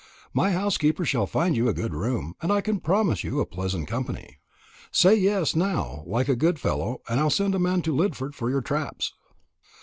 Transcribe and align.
My 0.33 0.49
housekeeper 0.51 1.05
shall 1.05 1.27
find 1.27 1.55
you 1.55 1.69
a 1.69 1.75
good 1.75 1.93
room; 1.93 2.33
and 2.41 2.51
I 2.51 2.61
can 2.61 2.79
promise 2.79 3.23
you 3.23 3.45
pleasant 3.45 3.87
company. 3.87 4.37
Say 4.91 5.13
yes, 5.13 5.55
now, 5.55 6.01
like 6.07 6.27
a 6.27 6.35
good 6.35 6.57
fellow, 6.57 7.03
and 7.07 7.19
I'll 7.19 7.29
send 7.29 7.53
a 7.53 7.59
man 7.59 7.83
to 7.83 7.93
Lidford 7.95 8.33
for 8.33 8.49
your 8.49 8.61
traps." 8.61 9.13